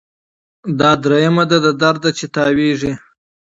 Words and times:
دا 0.79 0.91
دریمه 1.03 1.43
ده 1.49 1.57
له 1.65 1.71
درده 1.81 2.09
چي 2.17 2.25
تاویږي 2.35 2.91